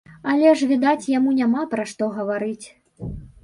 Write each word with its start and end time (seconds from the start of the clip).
Але 0.31 0.53
ж, 0.61 0.69
відаць, 0.71 1.09
яму 1.17 1.35
няма 1.41 1.67
пра 1.77 1.87
што 1.95 2.11
гаварыць. 2.19 2.67